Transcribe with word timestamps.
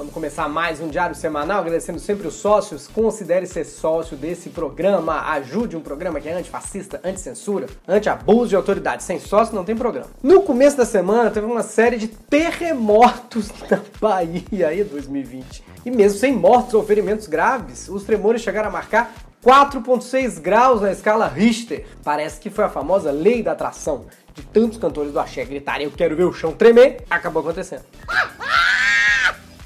Vamos 0.00 0.14
começar 0.14 0.48
mais 0.48 0.80
um 0.80 0.88
diário 0.88 1.14
semanal, 1.14 1.58
agradecendo 1.58 1.98
sempre 1.98 2.26
os 2.26 2.32
sócios. 2.32 2.88
Considere 2.88 3.46
ser 3.46 3.64
sócio 3.64 4.16
desse 4.16 4.48
programa. 4.48 5.30
Ajude 5.32 5.76
um 5.76 5.82
programa 5.82 6.18
que 6.18 6.26
é 6.26 6.32
antifascista, 6.32 6.98
anti-censura, 7.04 7.66
anti-abuso 7.86 8.48
de 8.48 8.56
autoridade. 8.56 9.02
Sem 9.02 9.20
sócio 9.20 9.54
não 9.54 9.62
tem 9.62 9.76
programa. 9.76 10.08
No 10.22 10.40
começo 10.40 10.74
da 10.74 10.86
semana 10.86 11.30
teve 11.30 11.44
uma 11.44 11.62
série 11.62 11.98
de 11.98 12.08
terremotos 12.08 13.50
na 13.70 13.78
Bahia 14.00 14.68
aí 14.68 14.82
2020. 14.82 15.62
E 15.84 15.90
mesmo 15.90 16.18
sem 16.18 16.32
mortos 16.32 16.72
ou 16.72 16.82
ferimentos 16.82 17.26
graves, 17.26 17.86
os 17.90 18.02
tremores 18.02 18.40
chegaram 18.40 18.70
a 18.70 18.72
marcar 18.72 19.12
4.6 19.44 20.40
graus 20.40 20.80
na 20.80 20.92
escala 20.92 21.28
Richter. 21.28 21.84
Parece 22.02 22.40
que 22.40 22.48
foi 22.48 22.64
a 22.64 22.70
famosa 22.70 23.10
lei 23.10 23.42
da 23.42 23.52
atração 23.52 24.06
de 24.32 24.40
tantos 24.46 24.78
cantores 24.78 25.12
do 25.12 25.20
axé 25.20 25.44
gritarem 25.44 25.84
eu 25.84 25.92
quero 25.92 26.16
ver 26.16 26.24
o 26.24 26.32
chão 26.32 26.52
tremer, 26.52 27.04
acabou 27.10 27.42
acontecendo. 27.42 27.82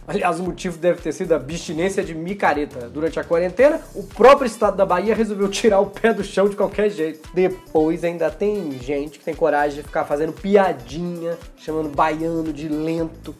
Aliás, 0.06 0.38
o 0.38 0.42
motivo 0.42 0.76
deve 0.76 1.00
ter 1.00 1.12
sido 1.12 1.32
a 1.32 1.36
abstinência 1.36 2.04
de 2.04 2.14
micareta. 2.14 2.90
Durante 2.90 3.18
a 3.18 3.24
quarentena, 3.24 3.80
o 3.94 4.02
próprio 4.02 4.46
estado 4.46 4.76
da 4.76 4.84
Bahia 4.84 5.14
resolveu 5.14 5.48
tirar 5.48 5.80
o 5.80 5.86
pé 5.86 6.12
do 6.12 6.22
chão 6.22 6.46
de 6.46 6.56
qualquer 6.56 6.90
jeito. 6.90 7.26
Depois 7.32 8.04
ainda 8.04 8.30
tem 8.30 8.72
gente 8.72 9.18
que 9.18 9.24
tem 9.24 9.34
coragem 9.34 9.76
de 9.76 9.82
ficar 9.82 10.04
fazendo 10.04 10.32
piadinha, 10.32 11.38
chamando 11.56 11.88
baiano 11.88 12.52
de 12.52 12.68
lento. 12.68 13.34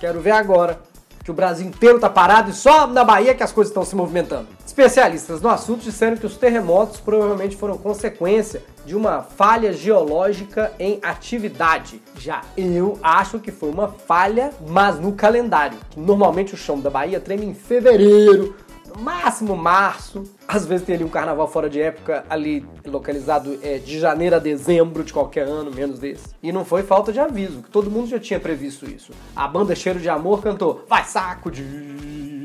Quero 0.00 0.20
ver 0.20 0.32
agora 0.32 0.80
que 1.22 1.30
o 1.30 1.34
Brasil 1.34 1.66
inteiro 1.66 2.00
tá 2.00 2.08
parado 2.10 2.50
e 2.50 2.54
só 2.54 2.86
na 2.86 3.04
Bahia 3.04 3.34
que 3.34 3.42
as 3.42 3.52
coisas 3.52 3.70
estão 3.70 3.84
se 3.84 3.94
movimentando. 3.94 4.48
Especialistas 4.66 5.40
no 5.40 5.48
assunto 5.48 5.82
disseram 5.82 6.16
que 6.16 6.26
os 6.26 6.36
terremotos 6.36 6.98
provavelmente 6.98 7.54
foram 7.54 7.78
consequência 7.78 8.62
de 8.88 8.96
uma 8.96 9.20
falha 9.20 9.70
geológica 9.70 10.72
em 10.78 10.98
atividade. 11.02 12.00
Já 12.18 12.40
eu 12.56 12.98
acho 13.02 13.38
que 13.38 13.52
foi 13.52 13.68
uma 13.68 13.88
falha, 13.88 14.50
mas 14.66 14.98
no 14.98 15.12
calendário. 15.12 15.76
Normalmente 15.94 16.54
o 16.54 16.56
chão 16.56 16.80
da 16.80 16.88
Bahia 16.88 17.20
treme 17.20 17.44
em 17.44 17.52
fevereiro, 17.52 18.56
máximo 18.98 19.56
março. 19.56 20.24
Às 20.46 20.66
vezes 20.66 20.86
tem 20.86 20.94
ali 20.94 21.04
um 21.04 21.08
carnaval 21.08 21.48
fora 21.48 21.68
de 21.68 21.80
época, 21.80 22.24
ali 22.28 22.66
localizado 22.86 23.58
é, 23.62 23.78
de 23.78 23.98
janeiro 23.98 24.36
a 24.36 24.38
dezembro 24.38 25.04
de 25.04 25.12
qualquer 25.12 25.46
ano, 25.46 25.70
menos 25.70 25.98
desse. 25.98 26.34
E 26.42 26.52
não 26.52 26.64
foi 26.64 26.82
falta 26.82 27.12
de 27.12 27.20
aviso, 27.20 27.62
que 27.62 27.70
todo 27.70 27.90
mundo 27.90 28.08
já 28.08 28.18
tinha 28.18 28.40
previsto 28.40 28.86
isso. 28.86 29.12
A 29.34 29.46
banda 29.46 29.74
Cheiro 29.74 30.00
de 30.00 30.08
Amor 30.08 30.42
cantou 30.42 30.84
Vai 30.88 31.04
saco 31.04 31.50
de 31.50 31.62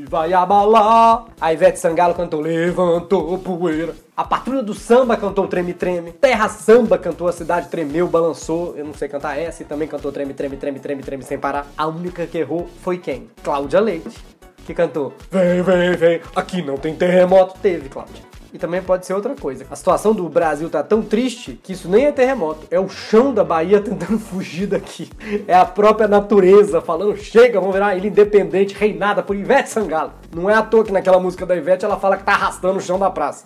vai 0.08 0.32
abalar. 0.32 1.26
A 1.40 1.52
Ivete 1.52 1.78
Sangalo 1.78 2.14
cantou 2.14 2.40
Levantou 2.40 3.36
poeira. 3.38 3.94
A 4.16 4.22
Patrulha 4.22 4.62
do 4.62 4.72
Samba 4.72 5.16
cantou 5.16 5.48
Treme 5.48 5.74
Treme. 5.74 6.12
Terra 6.12 6.48
Samba 6.48 6.96
cantou 6.96 7.26
A 7.26 7.32
Cidade 7.32 7.68
Tremeu, 7.68 8.06
Balançou. 8.06 8.74
Eu 8.76 8.84
não 8.84 8.94
sei 8.94 9.08
cantar 9.08 9.36
essa 9.36 9.62
e 9.62 9.66
também 9.66 9.88
cantou 9.88 10.12
Treme 10.12 10.32
Treme 10.32 10.56
Treme 10.56 10.78
Treme 10.78 11.02
Treme 11.02 11.24
sem 11.24 11.38
parar. 11.38 11.66
A 11.76 11.86
única 11.88 12.26
que 12.26 12.38
errou 12.38 12.68
foi 12.82 12.98
quem? 12.98 13.28
Cláudia 13.42 13.80
Leite 13.80 14.34
que 14.64 14.74
cantou 14.74 15.12
Vem, 15.30 15.62
vem, 15.62 15.92
vem, 15.92 16.20
aqui 16.34 16.62
não 16.62 16.76
tem 16.76 16.94
terremoto. 16.94 17.58
Teve, 17.60 17.88
Cláudia. 17.88 18.34
E 18.52 18.58
também 18.58 18.80
pode 18.80 19.04
ser 19.04 19.14
outra 19.14 19.34
coisa. 19.34 19.66
A 19.68 19.74
situação 19.74 20.14
do 20.14 20.28
Brasil 20.28 20.70
tá 20.70 20.80
tão 20.80 21.02
triste 21.02 21.58
que 21.60 21.72
isso 21.72 21.88
nem 21.88 22.06
é 22.06 22.12
terremoto. 22.12 22.68
É 22.70 22.78
o 22.78 22.88
chão 22.88 23.34
da 23.34 23.42
Bahia 23.42 23.80
tentando 23.82 24.16
fugir 24.16 24.68
daqui. 24.68 25.10
É 25.48 25.54
a 25.54 25.64
própria 25.64 26.06
natureza 26.06 26.80
falando: 26.80 27.16
chega, 27.16 27.58
vamos 27.58 27.74
virar 27.74 27.96
ilha 27.96 28.06
independente, 28.06 28.72
reinada 28.72 29.24
por 29.24 29.34
Ivete 29.34 29.70
Sangalo. 29.70 30.12
Não 30.32 30.48
é 30.48 30.54
à 30.54 30.62
toa 30.62 30.84
que 30.84 30.92
naquela 30.92 31.18
música 31.18 31.44
da 31.44 31.56
Ivete 31.56 31.84
ela 31.84 31.98
fala 31.98 32.16
que 32.16 32.22
tá 32.22 32.32
arrastando 32.32 32.78
o 32.78 32.80
chão 32.80 32.96
da 32.96 33.10
praça. 33.10 33.44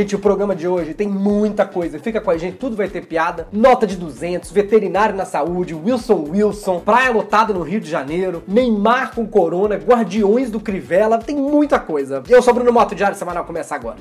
Gente, 0.00 0.16
o 0.16 0.18
programa 0.18 0.56
de 0.56 0.66
hoje 0.66 0.94
tem 0.94 1.06
muita 1.06 1.66
coisa. 1.66 1.98
Fica 1.98 2.22
com 2.22 2.30
a 2.30 2.38
gente, 2.38 2.56
tudo 2.56 2.74
vai 2.74 2.88
ter 2.88 3.04
piada. 3.04 3.46
Nota 3.52 3.86
de 3.86 3.96
200, 3.96 4.50
veterinário 4.50 5.14
na 5.14 5.26
saúde, 5.26 5.74
Wilson 5.74 6.24
Wilson, 6.30 6.80
praia 6.80 7.10
lotada 7.10 7.52
no 7.52 7.60
Rio 7.60 7.82
de 7.82 7.90
Janeiro, 7.90 8.42
Neymar 8.48 9.14
com 9.14 9.26
corona, 9.26 9.74
Guardiões 9.74 10.50
do 10.50 10.58
Crivella, 10.58 11.18
tem 11.18 11.36
muita 11.36 11.78
coisa. 11.78 12.22
Eu 12.30 12.40
sou 12.40 12.54
Bruno 12.54 12.72
Moto, 12.72 12.94
Diário 12.94 13.14
Semanal 13.14 13.44
começa 13.44 13.74
agora. 13.74 13.98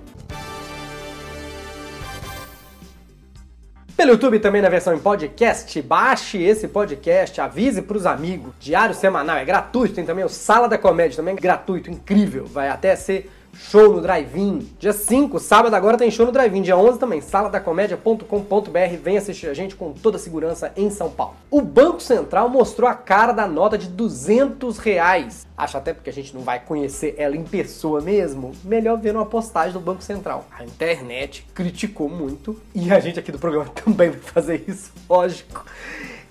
Pelo 3.98 4.12
YouTube 4.12 4.40
também 4.40 4.62
na 4.62 4.70
versão 4.70 4.94
em 4.94 5.00
podcast, 5.00 5.82
baixe 5.82 6.42
esse 6.42 6.70
podcast, 6.70 7.42
avise 7.42 7.82
pros 7.82 8.06
amigos. 8.06 8.54
Diário 8.58 8.96
semanal 8.96 9.36
é 9.36 9.44
gratuito, 9.44 9.96
tem 9.96 10.06
também 10.06 10.24
o 10.24 10.30
Sala 10.30 10.70
da 10.70 10.78
Comédia, 10.78 11.18
também 11.18 11.36
é 11.36 11.38
gratuito, 11.38 11.92
incrível. 11.92 12.46
Vai 12.46 12.70
até 12.70 12.96
ser 12.96 13.30
show 13.54 13.94
no 13.94 14.02
Drive-In. 14.02 14.70
Dia 14.80 14.94
5, 14.94 15.40
sábado 15.40 15.76
agora 15.76 15.98
tem 15.98 16.10
show 16.10 16.26
no 16.26 16.32
Drive-In. 16.32 16.62
Dia 16.62 16.78
11 16.78 17.00
também, 17.00 17.22
saladacomédia.com.br. 17.22 18.98
Vem 19.04 19.18
assistir 19.18 19.48
a 19.48 19.54
gente 19.54 19.76
com 19.76 19.92
toda 19.92 20.18
a 20.18 20.20
segurança 20.20 20.72
em 20.76 20.90
São 20.90 21.10
Paulo. 21.10 21.36
O 21.50 21.62
Banco 21.62 22.02
Central 22.02 22.50
mostrou 22.50 22.90
a 22.90 22.94
cara 22.94 23.32
da 23.32 23.48
nota 23.48 23.78
de 23.78 23.88
200 23.88 24.78
reais. 24.78 25.48
Acho 25.58 25.78
até 25.78 25.94
porque 25.94 26.10
a 26.10 26.14
gente 26.14 26.34
não 26.34 26.42
vai 26.42 26.60
conhecer 26.60 27.16
ela 27.18 27.36
em 27.36 27.44
pessoa 27.44 28.02
mesmo, 28.02 28.52
melhor 28.64 28.98
ver 28.98 29.16
uma 29.16 29.26
postagem 29.26 29.74
do 29.74 29.80
Banco 29.80 30.02
Central. 30.02 30.46
A 30.58 30.64
internet 30.64 31.46
criticou 31.54 32.10
muito 32.10 32.60
e 32.74 32.92
a 32.92 33.00
gente 33.00 33.20
aqui 33.20 33.32
do 33.32 33.40
programa 33.40 33.70
também 33.84 34.10
vai 34.10 34.20
fazer 34.20 34.64
isso, 34.68 34.92
lógico. 35.10 35.66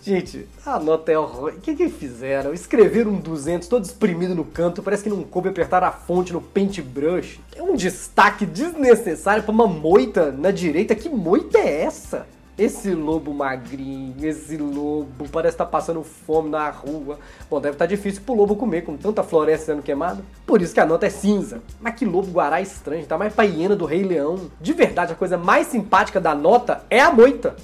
Gente, 0.03 0.47
a 0.65 0.79
nota 0.79 1.11
é 1.11 1.19
horror. 1.19 1.55
O 1.57 1.61
que 1.61 1.75
que 1.75 1.89
fizeram? 1.89 2.55
Escreveram 2.55 3.13
um 3.13 3.21
200 3.21 3.67
todo 3.69 3.85
exprimido 3.85 4.35
no 4.35 4.45
canto, 4.45 4.83
parece 4.83 5.03
que 5.03 5.11
não 5.11 5.23
coube 5.23 5.49
apertar 5.49 5.83
a 5.83 5.91
fonte 5.91 6.33
no 6.33 6.41
paintbrush. 6.41 7.41
É 7.55 7.63
um 7.63 7.75
destaque 7.75 8.47
desnecessário 8.47 9.43
para 9.43 9.53
uma 9.53 9.67
moita 9.67 10.31
na 10.31 10.51
direita. 10.51 10.95
Que 10.95 11.09
moita 11.09 11.59
é 11.59 11.83
essa? 11.83 12.27
Esse 12.59 12.93
lobo 12.93 13.33
magrinho, 13.33 14.17
esse 14.21 14.57
lobo 14.57 15.29
parece 15.31 15.55
estar 15.55 15.65
tá 15.65 15.71
passando 15.71 16.03
fome 16.03 16.51
na 16.51 16.69
rua. 16.69 17.17
Bom, 17.49 17.61
deve 17.61 17.77
estar 17.77 17.85
tá 17.85 17.89
difícil 17.89 18.21
pro 18.27 18.35
lobo 18.35 18.57
comer 18.57 18.83
com 18.83 18.97
tanta 18.97 19.23
floresta 19.23 19.67
sendo 19.67 19.81
queimada. 19.81 20.25
Por 20.45 20.61
isso 20.61 20.75
que 20.75 20.81
a 20.81 20.85
nota 20.85 21.07
é 21.07 21.11
cinza. 21.11 21.63
Mas 21.81 21.95
que 21.95 22.05
lobo 22.05 22.33
guará 22.33 22.61
estranho, 22.61 23.07
tá 23.07 23.17
mais 23.17 23.33
pra 23.33 23.45
hiena 23.45 23.77
do 23.77 23.85
Rei 23.85 24.03
Leão. 24.03 24.51
De 24.61 24.73
verdade, 24.73 25.13
a 25.13 25.15
coisa 25.15 25.39
mais 25.39 25.69
simpática 25.69 26.21
da 26.21 26.35
nota 26.35 26.83
é 26.91 26.99
a 26.99 27.13
moita. 27.13 27.55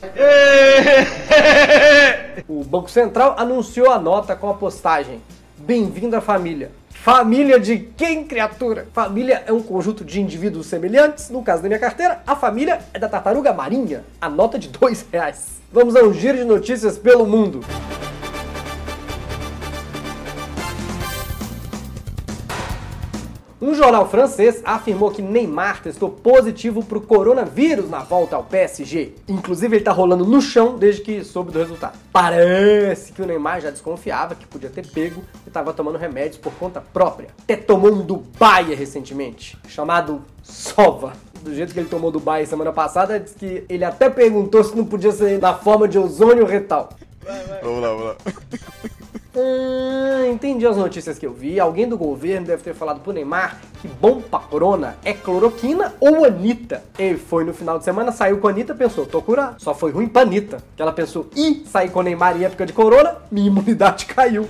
o 2.47 2.63
Banco 2.63 2.89
Central 2.89 3.35
anunciou 3.37 3.91
a 3.91 3.99
nota 3.99 4.37
com 4.37 4.49
a 4.49 4.55
postagem: 4.55 5.21
Bem-vindo 5.59 6.15
à 6.15 6.21
família. 6.21 6.71
Família 7.05 7.61
de 7.61 7.77
quem, 7.99 8.25
criatura? 8.25 8.89
Família 8.95 9.43
é 9.47 9.53
um 9.53 9.61
conjunto 9.61 10.03
de 10.03 10.23
indivíduos 10.23 10.69
semelhantes. 10.69 11.29
No 11.29 11.43
caso 11.43 11.61
da 11.61 11.69
minha 11.69 11.79
carteira, 11.79 12.23
a 12.27 12.35
família 12.35 12.79
é 12.95 12.99
da 12.99 13.07
tartaruga 13.07 13.53
marinha. 13.53 14.03
A 14.19 14.31
nota 14.31 14.59
de 14.59 14.69
dois 14.69 15.05
reais. 15.13 15.61
Vamos 15.71 15.95
a 15.97 16.03
um 16.03 16.15
giro 16.15 16.39
de 16.39 16.45
notícias 16.45 16.97
pelo 16.97 17.27
mundo. 17.27 17.61
Um 23.67 23.73
jornal 23.73 24.07
francês 24.07 24.61
afirmou 24.63 25.11
que 25.11 25.23
Neymar 25.23 25.83
testou 25.83 26.11
positivo 26.11 26.85
para 26.85 26.99
o 26.99 27.01
coronavírus 27.01 27.89
na 27.89 28.01
volta 28.01 28.37
ao 28.37 28.45
PSG. 28.45 29.15
Inclusive, 29.27 29.77
ele 29.77 29.81
está 29.81 29.91
rolando 29.91 30.27
no 30.27 30.43
chão 30.43 30.77
desde 30.77 31.01
que 31.01 31.25
soube 31.25 31.51
do 31.51 31.59
resultado. 31.59 31.97
Parece 32.13 33.11
que 33.11 33.23
o 33.23 33.27
Neymar 33.27 33.63
já 33.63 33.71
desconfiava 33.71 34.35
que 34.35 34.47
podia 34.47 34.69
ter 34.69 34.87
pego 34.87 35.23
e 35.47 35.49
estava 35.49 35.73
tomando 35.73 35.97
remédios 35.97 36.37
por 36.37 36.53
conta 36.53 36.83
própria. 36.93 37.31
Até 37.43 37.57
tomou 37.57 37.91
um 37.91 38.03
Dubai 38.03 38.75
recentemente, 38.75 39.57
chamado 39.67 40.21
Sova 40.43 41.15
do 41.41 41.55
jeito 41.55 41.73
que 41.73 41.81
ele 41.81 41.89
tomou 41.89 42.11
Dubai 42.11 42.45
semana 42.45 42.71
passada, 42.73 43.19
diz 43.19 43.33
que 43.33 43.65
ele 43.67 43.85
até 43.85 44.11
perguntou 44.11 44.63
se 44.63 44.77
não 44.77 44.85
podia 44.85 45.11
ser 45.11 45.41
na 45.41 45.55
forma 45.55 45.89
de 45.89 45.99
ozônio 45.99 46.45
retal. 46.45 46.91
Vai, 47.23 47.43
vai. 47.45 47.61
Vamos 47.63 47.81
lá, 47.81 47.89
vamos 47.89 48.05
lá. 48.05 48.17
Ah, 49.37 50.27
entendi 50.29 50.67
as 50.67 50.77
notícias 50.77 51.19
que 51.19 51.27
eu 51.27 51.33
vi. 51.33 51.59
Alguém 51.59 51.89
do 51.89 51.99
governo 51.99 52.47
deve 52.47 52.63
ter 52.63 52.75
falado 52.75 53.01
pro 53.01 53.13
Neymar 53.13 53.61
que 53.81 53.89
bom 53.89 54.21
pra 54.21 54.39
corona 54.39 54.97
é 55.05 55.13
cloroquina 55.13 55.93
ou 56.01 56.25
Anitta. 56.25 56.83
Ele 56.99 57.19
foi 57.19 57.45
no 57.45 57.53
final 57.53 57.79
de 57.79 57.85
semana, 57.85 58.13
saiu 58.13 58.39
com 58.39 58.49
a 58.49 58.51
Anitta, 58.51 58.75
pensou, 58.75 59.05
tô 59.05 59.21
curado. 59.21 59.61
Só 59.61 59.75
foi 59.75 59.91
ruim 59.91 60.09
pra 60.09 60.23
Anitta. 60.23 60.59
Que 60.77 60.83
ela 60.83 60.93
pensou, 60.93 61.27
ih, 61.37 61.65
sair 61.67 61.91
com 61.91 62.01
o 62.01 62.03
Neymar 62.03 62.37
em 62.37 62.45
época 62.45 62.65
de 62.65 62.73
corona, 62.73 63.17
minha 63.31 63.49
imunidade 63.49 64.07
caiu. 64.13 64.49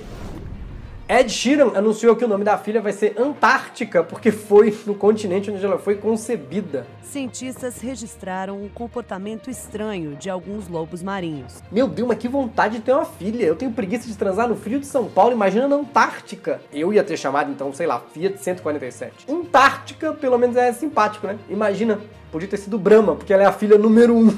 Ed 1.06 1.30
Sheeran 1.30 1.72
anunciou 1.76 2.16
que 2.16 2.24
o 2.24 2.28
nome 2.28 2.44
da 2.44 2.56
filha 2.56 2.80
vai 2.80 2.92
ser 2.92 3.14
Antártica, 3.20 4.02
porque 4.02 4.32
foi 4.32 4.74
no 4.86 4.94
continente 4.94 5.50
onde 5.50 5.62
ela 5.62 5.78
foi 5.78 5.96
concebida. 5.96 6.86
Cientistas 7.02 7.78
registraram 7.82 8.62
um 8.62 8.70
comportamento 8.70 9.50
estranho 9.50 10.16
de 10.16 10.30
alguns 10.30 10.66
lobos 10.66 11.02
marinhos. 11.02 11.62
Meu 11.70 11.86
Deus, 11.86 12.08
mas 12.08 12.16
que 12.16 12.26
vontade 12.26 12.78
de 12.78 12.82
ter 12.84 12.92
uma 12.92 13.04
filha. 13.04 13.44
Eu 13.44 13.54
tenho 13.54 13.70
preguiça 13.70 14.08
de 14.08 14.16
transar 14.16 14.48
no 14.48 14.56
frio 14.56 14.80
de 14.80 14.86
São 14.86 15.04
Paulo, 15.04 15.32
imagina 15.32 15.68
na 15.68 15.76
Antártica. 15.76 16.62
Eu 16.72 16.90
ia 16.90 17.04
ter 17.04 17.18
chamado, 17.18 17.50
então, 17.50 17.70
sei 17.70 17.86
lá, 17.86 18.00
Fiat 18.00 18.42
147. 18.42 19.30
Antártica, 19.30 20.14
pelo 20.14 20.38
menos 20.38 20.56
é 20.56 20.72
simpático, 20.72 21.26
né? 21.26 21.38
Imagina, 21.50 22.00
podia 22.32 22.48
ter 22.48 22.56
sido 22.56 22.78
Brahma, 22.78 23.14
porque 23.14 23.32
ela 23.32 23.42
é 23.42 23.46
a 23.46 23.52
filha 23.52 23.76
número 23.76 24.16
um. 24.16 24.34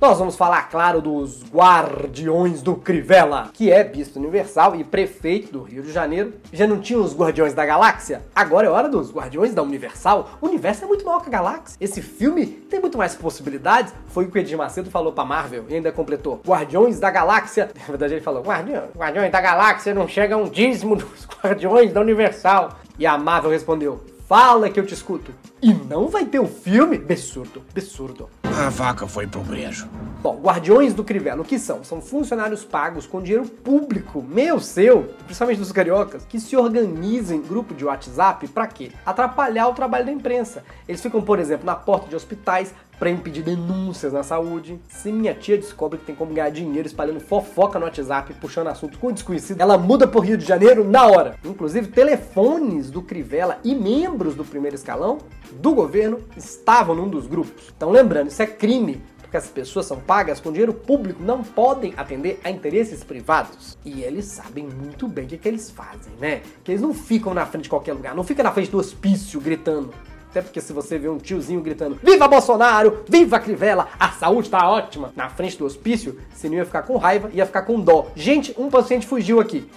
Nós 0.00 0.18
vamos 0.18 0.34
falar, 0.34 0.62
claro, 0.70 1.02
dos 1.02 1.44
Guardiões 1.52 2.62
do 2.62 2.74
Crivella, 2.74 3.50
que 3.52 3.70
é 3.70 3.84
Bispo 3.84 4.18
Universal 4.18 4.74
e 4.74 4.82
prefeito 4.82 5.52
do 5.52 5.62
Rio 5.62 5.82
de 5.82 5.92
Janeiro. 5.92 6.32
Já 6.50 6.66
não 6.66 6.80
tinha 6.80 6.98
os 6.98 7.14
Guardiões 7.14 7.52
da 7.52 7.66
Galáxia? 7.66 8.22
Agora 8.34 8.66
é 8.66 8.70
hora 8.70 8.88
dos 8.88 9.12
Guardiões 9.12 9.52
da 9.52 9.62
Universal. 9.62 10.30
O 10.40 10.46
universo 10.46 10.86
é 10.86 10.88
muito 10.88 11.04
maior 11.04 11.20
que 11.20 11.28
a 11.28 11.32
Galáxia. 11.32 11.76
Esse 11.78 12.00
filme 12.00 12.46
tem 12.46 12.80
muito 12.80 12.96
mais 12.96 13.14
possibilidades. 13.14 13.92
Foi 14.06 14.24
o 14.24 14.30
que 14.30 14.38
o 14.38 14.40
Edir 14.40 14.56
Macedo 14.56 14.90
falou 14.90 15.12
pra 15.12 15.22
Marvel 15.22 15.66
e 15.68 15.74
ainda 15.74 15.92
completou. 15.92 16.40
Guardiões 16.46 16.98
da 16.98 17.10
Galáxia. 17.10 17.70
Na 17.78 17.84
verdade 17.84 18.14
ele 18.14 18.22
falou, 18.22 18.42
Guardiões, 18.42 18.88
Guardiões 18.96 19.30
da 19.30 19.40
Galáxia 19.42 19.92
não 19.92 20.08
chega 20.08 20.34
a 20.34 20.38
um 20.38 20.48
dízimo 20.48 20.96
dos 20.96 21.28
Guardiões 21.44 21.92
da 21.92 22.00
Universal. 22.00 22.78
E 22.98 23.06
a 23.06 23.18
Marvel 23.18 23.50
respondeu, 23.50 24.00
Fala 24.30 24.70
que 24.70 24.78
eu 24.78 24.86
te 24.86 24.94
escuto. 24.94 25.34
E 25.60 25.74
não 25.74 26.06
vai 26.06 26.24
ter 26.24 26.38
o 26.38 26.44
um 26.44 26.46
filme? 26.46 26.98
Absurdo, 26.98 27.64
absurdo. 27.68 28.30
A 28.44 28.68
vaca 28.68 29.04
foi 29.08 29.26
pro 29.26 29.40
brejo. 29.40 29.88
Bom, 30.22 30.40
Guardiões 30.40 30.94
do 30.94 31.02
Crivella, 31.02 31.42
o 31.42 31.44
que 31.44 31.58
são? 31.58 31.82
São 31.82 32.00
funcionários 32.00 32.64
pagos 32.64 33.08
com 33.08 33.20
dinheiro 33.20 33.44
público, 33.44 34.22
meu, 34.22 34.60
seu, 34.60 35.12
principalmente 35.24 35.58
dos 35.58 35.72
cariocas, 35.72 36.24
que 36.26 36.38
se 36.38 36.56
organizam 36.56 37.38
em 37.38 37.42
grupo 37.42 37.74
de 37.74 37.84
WhatsApp 37.84 38.46
para 38.46 38.68
quê? 38.68 38.92
Atrapalhar 39.04 39.66
o 39.66 39.74
trabalho 39.74 40.06
da 40.06 40.12
imprensa. 40.12 40.62
Eles 40.86 41.00
ficam, 41.00 41.20
por 41.20 41.40
exemplo, 41.40 41.66
na 41.66 41.74
porta 41.74 42.06
de 42.06 42.14
hospitais 42.14 42.72
para 43.00 43.08
impedir 43.08 43.42
denúncias 43.42 44.12
na 44.12 44.22
saúde. 44.22 44.78
Se 44.86 45.10
minha 45.10 45.32
tia 45.32 45.56
descobre 45.56 45.98
que 45.98 46.04
tem 46.04 46.14
como 46.14 46.34
ganhar 46.34 46.50
dinheiro 46.50 46.86
espalhando 46.86 47.18
fofoca 47.18 47.78
no 47.78 47.86
WhatsApp, 47.86 48.34
puxando 48.34 48.66
assunto 48.66 48.98
com 48.98 49.10
desconhecido, 49.10 49.62
ela 49.62 49.78
muda 49.78 50.06
pro 50.06 50.20
Rio 50.20 50.36
de 50.36 50.44
Janeiro 50.44 50.84
na 50.84 51.06
hora. 51.06 51.36
Inclusive, 51.42 51.88
telefones 51.88 52.90
do 52.90 53.00
Crivella 53.00 53.58
e 53.64 53.74
membros 53.74 54.34
do 54.34 54.44
primeiro 54.44 54.76
escalão 54.76 55.16
do 55.52 55.74
governo 55.74 56.20
estavam 56.36 56.94
num 56.94 57.08
dos 57.08 57.26
grupos. 57.26 57.72
Então, 57.74 57.90
lembrando, 57.90 58.28
isso 58.28 58.42
é 58.42 58.46
crime 58.46 59.02
porque 59.30 59.36
as 59.36 59.46
pessoas 59.46 59.86
são 59.86 60.00
pagas 60.00 60.40
com 60.40 60.50
dinheiro 60.50 60.74
público, 60.74 61.22
não 61.22 61.44
podem 61.44 61.94
atender 61.96 62.40
a 62.42 62.50
interesses 62.50 63.04
privados. 63.04 63.78
E 63.84 64.02
eles 64.02 64.24
sabem 64.24 64.66
muito 64.66 65.06
bem 65.06 65.24
o 65.24 65.28
que, 65.28 65.38
que 65.38 65.46
eles 65.46 65.70
fazem, 65.70 66.12
né? 66.18 66.42
Que 66.64 66.72
eles 66.72 66.82
não 66.82 66.92
ficam 66.92 67.32
na 67.32 67.46
frente 67.46 67.64
de 67.64 67.70
qualquer 67.70 67.92
lugar, 67.92 68.12
não 68.12 68.24
fica 68.24 68.42
na 68.42 68.50
frente 68.50 68.72
do 68.72 68.78
hospício 68.78 69.40
gritando. 69.40 69.94
Até 70.30 70.42
porque 70.42 70.60
se 70.60 70.72
você 70.72 70.96
vê 70.96 71.08
um 71.08 71.18
tiozinho 71.18 71.60
gritando 71.60 71.98
Viva 72.00 72.28
Bolsonaro! 72.28 73.02
Viva 73.08 73.40
Crivella! 73.40 73.88
A 73.98 74.10
saúde 74.10 74.48
tá 74.48 74.70
ótima! 74.70 75.12
Na 75.16 75.28
frente 75.28 75.58
do 75.58 75.64
hospício, 75.64 76.20
você 76.32 76.48
não 76.48 76.54
ia 76.54 76.64
ficar 76.64 76.82
com 76.82 76.96
raiva, 76.96 77.28
ia 77.32 77.44
ficar 77.44 77.62
com 77.62 77.80
dó. 77.80 78.06
Gente, 78.14 78.54
um 78.56 78.70
paciente 78.70 79.08
fugiu 79.08 79.40
aqui. 79.40 79.68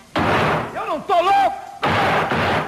Eu 0.75 0.85
não 0.85 1.01
tô 1.01 1.15
louco! 1.15 1.57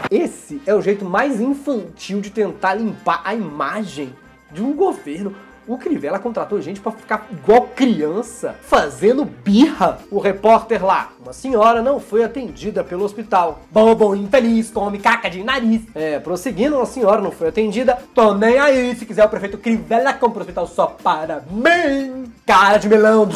Esse 0.10 0.60
é 0.66 0.74
o 0.74 0.82
jeito 0.82 1.06
mais 1.06 1.40
infantil 1.40 2.22
de 2.22 2.32
tentar 2.32 2.74
limpar 2.74 3.22
a 3.24 3.36
imagem 3.36 4.16
de 4.52 4.64
um 4.64 4.74
governo 4.74 5.36
o 5.68 5.78
Crivella 5.78 6.20
contratou 6.20 6.62
gente 6.62 6.80
para 6.80 6.92
ficar 6.92 7.28
igual 7.32 7.64
criança, 7.76 8.56
fazendo 8.62 9.26
birra. 9.26 10.00
O 10.12 10.20
repórter 10.20 10.86
lá, 10.86 11.12
uma 11.22 11.34
senhora 11.34 11.82
não 11.82 12.00
foi 12.00 12.24
atendida 12.24 12.84
pelo 12.84 13.04
hospital. 13.04 13.62
Bobo 13.72 14.16
infeliz, 14.16 14.70
come 14.70 15.00
caca 15.00 15.30
de 15.30 15.44
nariz. 15.44 15.82
É, 15.96 16.20
prosseguindo, 16.20 16.76
uma 16.76 16.86
senhora 16.86 17.22
não 17.22 17.32
foi 17.32 17.50
atendida. 17.50 17.98
Tô 18.14 18.34
nem 18.34 18.60
aí, 18.60 18.96
se 18.96 19.06
quiser 19.06 19.26
o 19.26 19.30
prefeito 19.30 19.58
Crivella 19.58 20.14
compra 20.14 20.40
o 20.40 20.42
hospital 20.42 20.68
só 20.68 20.88
para 20.88 21.44
mim. 21.50 22.32
Cara 22.46 22.78
de 22.78 22.88
melão. 22.88 23.28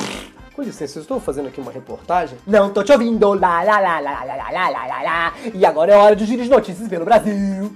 Com 0.55 0.61
licença, 0.61 0.99
eu 0.99 1.01
estou 1.01 1.19
fazendo 1.19 1.47
aqui 1.47 1.61
uma 1.61 1.71
reportagem. 1.71 2.37
Não 2.45 2.69
tô 2.69 2.83
te 2.83 2.91
ouvindo. 2.91 3.33
Lá, 3.33 3.63
lá, 3.63 3.79
lá, 3.79 3.99
lá, 3.99 4.23
lá, 4.23 4.35
lá, 4.35 4.69
lá, 4.69 4.85
lá, 4.87 5.01
lá. 5.01 5.33
E 5.53 5.65
agora 5.65 5.93
é 5.93 5.95
hora 5.95 6.15
de 6.15 6.25
giro 6.25 6.43
de 6.43 6.49
notícias 6.49 6.87
pelo 6.87 7.05
Brasil. 7.05 7.71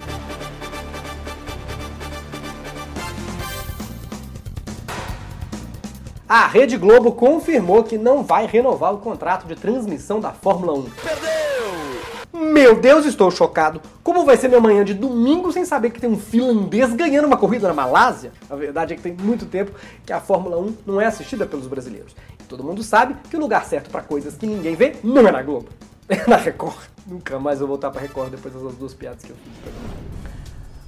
A 6.36 6.48
Rede 6.48 6.76
Globo 6.76 7.12
confirmou 7.12 7.84
que 7.84 7.96
não 7.96 8.24
vai 8.24 8.44
renovar 8.44 8.92
o 8.92 8.98
contrato 8.98 9.46
de 9.46 9.54
transmissão 9.54 10.18
da 10.18 10.32
Fórmula 10.32 10.72
1. 10.72 10.82
Perdeu! 10.90 12.52
Meu 12.52 12.74
Deus, 12.74 13.06
estou 13.06 13.30
chocado. 13.30 13.80
Como 14.02 14.24
vai 14.24 14.36
ser 14.36 14.48
minha 14.48 14.60
manhã 14.60 14.84
de 14.84 14.94
domingo 14.94 15.52
sem 15.52 15.64
saber 15.64 15.90
que 15.90 16.00
tem 16.00 16.10
um 16.10 16.18
finlandês 16.18 16.92
ganhando 16.92 17.26
uma 17.26 17.36
corrida 17.36 17.68
na 17.68 17.74
Malásia? 17.74 18.32
A 18.50 18.56
verdade 18.56 18.92
é 18.92 18.96
que 18.96 19.02
tem 19.02 19.12
muito 19.12 19.46
tempo 19.46 19.70
que 20.04 20.12
a 20.12 20.18
Fórmula 20.18 20.58
1 20.58 20.76
não 20.84 21.00
é 21.00 21.06
assistida 21.06 21.46
pelos 21.46 21.68
brasileiros. 21.68 22.16
E 22.40 22.42
todo 22.48 22.64
mundo 22.64 22.82
sabe 22.82 23.14
que 23.30 23.36
o 23.36 23.40
lugar 23.40 23.64
certo 23.64 23.88
para 23.88 24.02
coisas 24.02 24.34
que 24.34 24.44
ninguém 24.44 24.74
vê 24.74 24.96
não 25.04 25.28
é 25.28 25.30
na 25.30 25.40
Globo. 25.40 25.68
É 26.08 26.28
na 26.28 26.36
Record. 26.36 26.88
Nunca 27.06 27.38
mais 27.38 27.60
vou 27.60 27.68
voltar 27.68 27.92
para 27.92 28.00
Record 28.00 28.32
depois 28.32 28.52
dessas 28.52 28.74
duas 28.74 28.92
piadas 28.92 29.22
que 29.22 29.30
eu 29.30 29.36
fiz. 29.36 29.72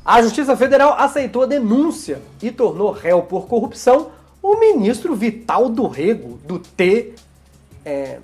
A 0.05 0.21
Justiça 0.23 0.57
Federal 0.57 0.95
aceitou 0.99 1.45
a 1.45 1.47
denúncia 1.47 2.21
e 2.43 2.51
tornou 2.51 2.91
réu 2.91 3.23
por 3.23 3.47
corrupção 3.47 4.11
o 4.47 4.61
ministro 4.61 5.17
Vital 5.17 5.69
do 5.69 5.89
Rego, 5.89 6.39
do 6.45 6.61
TCU. 6.61 7.15
É, 7.85 8.19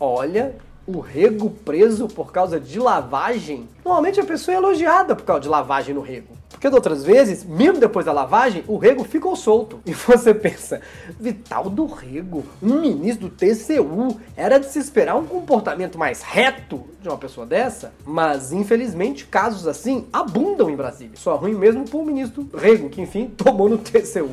Olha, 0.00 0.56
o 0.84 0.98
Rego 0.98 1.50
preso 1.50 2.08
por 2.08 2.32
causa 2.32 2.58
de 2.58 2.80
lavagem. 2.80 3.68
Normalmente 3.84 4.18
a 4.18 4.24
pessoa 4.24 4.56
é 4.56 4.58
elogiada 4.58 5.14
por 5.14 5.24
causa 5.24 5.42
de 5.42 5.48
lavagem 5.48 5.94
no 5.94 6.00
Rego. 6.00 6.36
Porque 6.50 6.66
outras 6.66 7.04
vezes, 7.04 7.44
mesmo 7.44 7.78
depois 7.78 8.04
da 8.04 8.12
lavagem, 8.12 8.64
o 8.66 8.76
Rego 8.76 9.04
ficou 9.04 9.36
solto. 9.36 9.80
E 9.86 9.94
você 9.94 10.34
pensa, 10.34 10.80
Vital 11.20 11.70
do 11.70 11.86
Rego, 11.86 12.44
um 12.60 12.80
ministro 12.80 13.28
do 13.28 13.34
TCU, 13.34 14.20
era 14.36 14.58
de 14.58 14.66
se 14.66 14.80
esperar 14.80 15.14
um 15.14 15.26
comportamento 15.26 15.96
mais 15.96 16.22
reto 16.22 16.84
de 17.00 17.08
uma 17.08 17.16
pessoa 17.16 17.46
dessa? 17.46 17.92
Mas, 18.04 18.52
infelizmente, 18.52 19.26
casos 19.26 19.68
assim 19.68 20.06
abundam 20.12 20.68
em 20.68 20.76
Brasília. 20.76 21.12
Só 21.14 21.36
ruim 21.36 21.54
mesmo 21.54 21.84
pro 21.88 22.04
ministro 22.04 22.48
Rego, 22.52 22.88
que 22.88 23.00
enfim 23.00 23.28
tomou 23.38 23.68
no 23.68 23.78
TCU. 23.78 24.30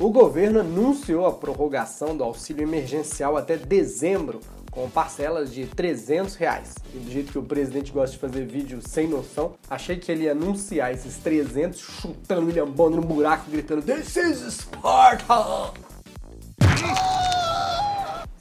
O 0.00 0.08
governo 0.08 0.60
anunciou 0.60 1.26
a 1.26 1.32
prorrogação 1.32 2.16
do 2.16 2.24
auxílio 2.24 2.62
emergencial 2.62 3.36
até 3.36 3.58
dezembro, 3.58 4.40
com 4.70 4.88
parcelas 4.88 5.52
de 5.52 5.66
300 5.66 6.36
reais. 6.36 6.74
E 6.94 6.98
do 6.98 7.10
jeito 7.10 7.30
que 7.30 7.38
o 7.38 7.42
presidente 7.42 7.92
gosta 7.92 8.14
de 8.14 8.18
fazer 8.18 8.46
vídeo 8.46 8.80
sem 8.80 9.06
noção, 9.06 9.56
achei 9.68 9.98
que 9.98 10.10
ele 10.10 10.24
ia 10.24 10.32
anunciar 10.32 10.90
esses 10.90 11.18
300 11.18 11.78
chutando 11.78 12.46
William 12.46 12.70
Bonner 12.70 12.98
no 12.98 13.06
buraco, 13.06 13.50
gritando 13.50 13.82
This 13.82 14.16
is 14.16 14.38
Sparta! 14.54 15.74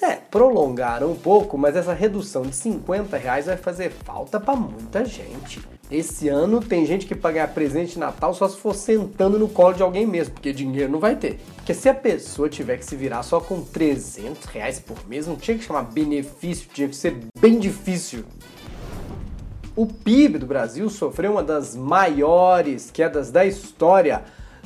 É, 0.10 0.16
prolongaram 0.16 1.12
um 1.12 1.16
pouco, 1.16 1.56
mas 1.56 1.76
essa 1.76 1.94
redução 1.94 2.42
de 2.42 2.56
50 2.56 3.16
reais 3.16 3.46
vai 3.46 3.56
fazer 3.56 3.92
falta 3.92 4.40
para 4.40 4.56
muita 4.56 5.06
gente. 5.06 5.62
Esse 5.92 6.28
ano 6.28 6.62
tem 6.62 6.84
gente 6.84 7.06
que 7.06 7.14
paga 7.14 7.48
presente 7.48 7.94
de 7.94 8.00
Natal 8.00 8.34
só 8.34 8.50
se 8.50 8.58
for 8.58 8.74
sentando 8.74 9.38
no 9.38 9.48
colo 9.48 9.76
de 9.76 9.84
alguém 9.84 10.08
mesmo, 10.08 10.34
porque 10.34 10.52
dinheiro 10.52 10.92
não 10.92 11.00
vai 11.00 11.16
ter. 11.16 11.40
Porque 11.58 11.76
se 11.76 11.88
a 11.88 11.94
pessoa 11.94 12.50
tiver 12.50 12.78
que 12.78 12.86
se 12.86 12.96
virar 12.96 13.22
só 13.22 13.40
com 13.40 13.62
300 13.62 14.46
reais 14.46 14.80
por 14.80 14.98
mês, 15.08 15.28
não 15.28 15.36
tinha 15.36 15.56
que 15.56 15.64
chamar 15.64 15.84
benefício, 15.84 16.68
tinha 16.74 16.88
que 16.88 16.96
ser 16.96 17.16
bem 17.40 17.60
difícil. 17.60 18.24
O 19.76 19.86
PIB 19.86 20.40
do 20.40 20.48
Brasil 20.48 20.90
sofreu 20.90 21.34
uma 21.34 21.44
das 21.44 21.76
maiores 21.76 22.90
quedas 22.90 23.30
da 23.30 23.46
história 23.46 24.24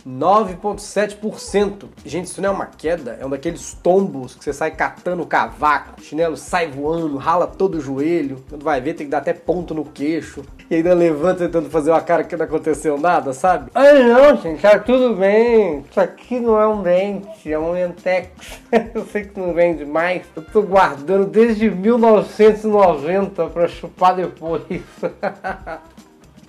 9,7%. 0.07 1.85
Gente, 2.05 2.25
isso 2.25 2.41
não 2.41 2.49
é 2.49 2.51
uma 2.51 2.65
queda, 2.65 3.17
é 3.19 3.25
um 3.25 3.29
daqueles 3.29 3.73
tombos 3.81 4.35
que 4.35 4.43
você 4.43 4.53
sai 4.53 4.71
catando 4.71 5.23
o 5.23 5.25
cavaco, 5.25 5.99
o 5.99 6.03
chinelo 6.03 6.35
sai 6.35 6.67
voando, 6.67 7.17
rala 7.17 7.47
todo 7.47 7.75
o 7.75 7.81
joelho, 7.81 8.43
quando 8.49 8.63
vai 8.63 8.81
ver 8.81 8.93
tem 8.93 9.07
que 9.07 9.11
dar 9.11 9.19
até 9.19 9.33
ponto 9.33 9.73
no 9.73 9.85
queixo, 9.85 10.43
e 10.69 10.75
ainda 10.75 10.93
levanta 10.93 11.45
tentando 11.45 11.69
fazer 11.69 11.91
uma 11.91 12.01
cara 12.01 12.23
que 12.23 12.35
não 12.35 12.45
aconteceu 12.45 12.97
nada, 12.97 13.33
sabe? 13.33 13.71
Ai 13.73 14.03
não, 14.03 14.35
gente, 14.41 14.61
tá 14.61 14.77
tudo 14.79 15.15
bem, 15.15 15.85
isso 15.89 15.99
aqui 15.99 16.39
não 16.39 16.59
é 16.59 16.67
um 16.67 16.81
dente, 16.81 17.51
é 17.51 17.57
um 17.57 17.71
lentex. 17.71 18.29
Eu 18.93 19.05
sei 19.05 19.23
que 19.23 19.39
não 19.39 19.53
vende 19.53 19.85
mais, 19.85 20.23
eu 20.35 20.41
tô 20.41 20.61
guardando 20.61 21.25
desde 21.25 21.69
1990 21.69 23.47
pra 23.47 23.67
chupar 23.67 24.15
depois. 24.15 24.63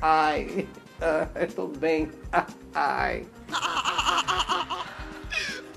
Ai, 0.00 0.66
ai, 1.34 1.46
tô 1.46 1.66
bem. 1.66 2.10
Ai. 2.74 3.26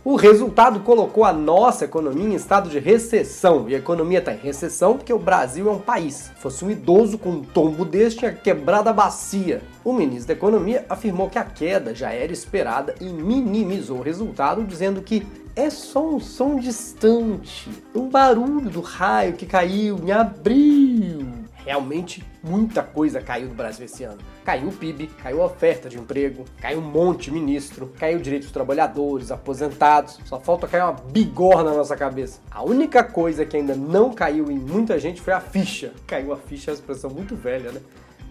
O 0.03 0.15
resultado 0.15 0.79
colocou 0.79 1.25
a 1.25 1.33
nossa 1.33 1.83
economia 1.83 2.29
em 2.29 2.33
estado 2.33 2.69
de 2.69 2.79
recessão. 2.79 3.67
E 3.67 3.75
a 3.75 3.77
economia 3.77 4.19
está 4.19 4.33
em 4.33 4.37
recessão 4.37 4.95
porque 4.95 5.11
o 5.11 5.19
Brasil 5.19 5.67
é 5.67 5.71
um 5.71 5.79
país. 5.79 6.31
Se 6.33 6.41
fosse 6.41 6.63
um 6.63 6.71
idoso 6.71 7.17
com 7.17 7.29
um 7.29 7.43
tombo 7.43 7.83
deste, 7.83 8.19
tinha 8.19 8.31
quebrado 8.31 8.87
a 8.87 8.93
bacia. 8.93 9.61
O 9.83 9.91
ministro 9.91 10.27
da 10.27 10.33
Economia 10.33 10.85
afirmou 10.87 11.29
que 11.29 11.37
a 11.37 11.43
queda 11.43 11.93
já 11.93 12.13
era 12.13 12.31
esperada 12.31 12.95
e 13.01 13.05
minimizou 13.05 13.97
o 13.97 14.01
resultado, 14.01 14.63
dizendo 14.63 15.01
que 15.01 15.27
é 15.57 15.69
só 15.69 16.07
um 16.07 16.21
som 16.21 16.57
distante, 16.57 17.69
um 17.93 18.07
barulho 18.07 18.69
do 18.69 18.79
raio 18.79 19.33
que 19.33 19.45
caiu 19.45 19.99
em 19.99 20.11
abril. 20.11 21.27
Realmente 21.65 22.23
muita 22.47 22.81
coisa 22.81 23.21
caiu 23.21 23.49
no 23.49 23.53
Brasil 23.53 23.85
esse 23.85 24.03
ano. 24.03 24.19
Caiu 24.43 24.69
o 24.69 24.71
PIB, 24.71 25.07
caiu 25.21 25.41
a 25.41 25.45
oferta 25.45 25.89
de 25.89 25.97
emprego, 25.97 26.45
caiu 26.61 26.79
um 26.79 26.89
monte 26.89 27.25
de 27.25 27.31
ministro, 27.31 27.91
caiu 27.99 28.17
o 28.17 28.21
direito 28.21 28.43
dos 28.43 28.51
trabalhadores, 28.51 29.31
aposentados. 29.31 30.19
Só 30.25 30.39
falta 30.39 30.67
cair 30.67 30.83
uma 30.83 30.93
bigorna 30.93 31.71
na 31.71 31.77
nossa 31.77 31.95
cabeça. 31.95 32.39
A 32.49 32.63
única 32.63 33.03
coisa 33.03 33.45
que 33.45 33.57
ainda 33.57 33.75
não 33.75 34.13
caiu 34.13 34.49
em 34.49 34.57
muita 34.57 34.97
gente 34.99 35.21
foi 35.21 35.33
a 35.33 35.39
ficha. 35.39 35.91
Caiu 36.05 36.31
a 36.31 36.37
ficha, 36.37 36.71
é 36.71 36.73
uma 36.73 36.79
expressão 36.79 37.09
muito 37.09 37.35
velha, 37.35 37.71
né? 37.71 37.81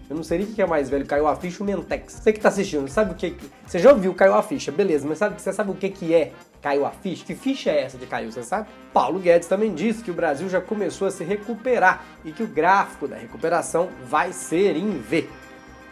Eu 0.09 0.15
não 0.15 0.23
sei 0.23 0.37
nem 0.37 0.47
o 0.47 0.53
que 0.53 0.61
é 0.61 0.65
mais 0.65 0.89
velho, 0.89 1.05
caiu 1.05 1.27
a 1.27 1.35
ficha 1.35 1.57
ou 1.61 1.65
Mentex. 1.65 2.13
Você 2.13 2.31
que 2.31 2.39
tá 2.39 2.47
assistindo, 2.47 2.87
sabe 2.87 3.11
o 3.11 3.15
que... 3.15 3.35
Você 3.65 3.77
já 3.77 3.91
ouviu 3.91 4.13
caiu 4.13 4.33
a 4.35 4.41
ficha, 4.41 4.71
beleza, 4.71 5.05
mas 5.05 5.17
sabe, 5.17 5.41
você 5.41 5.51
sabe 5.51 5.71
o 5.71 5.75
que 5.75 5.89
que 5.89 6.13
é 6.13 6.31
caiu 6.61 6.85
a 6.85 6.91
ficha? 6.91 7.25
Que 7.25 7.35
ficha 7.35 7.69
é 7.69 7.81
essa 7.83 7.97
de 7.97 8.05
caiu, 8.05 8.31
você 8.31 8.41
sabe? 8.41 8.69
Paulo 8.93 9.19
Guedes 9.19 9.49
também 9.49 9.73
disse 9.75 10.01
que 10.01 10.11
o 10.11 10.13
Brasil 10.13 10.47
já 10.47 10.61
começou 10.61 11.07
a 11.07 11.11
se 11.11 11.25
recuperar 11.25 12.05
e 12.23 12.31
que 12.31 12.41
o 12.41 12.47
gráfico 12.47 13.05
da 13.05 13.17
recuperação 13.17 13.89
vai 14.05 14.31
ser 14.31 14.77
em 14.77 14.97
V. 14.97 15.27